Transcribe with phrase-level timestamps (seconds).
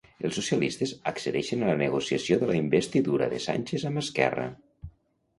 [0.27, 4.47] Els socialistes accedeixen a la negociació de la investidura de Sánchez amb Esquerra.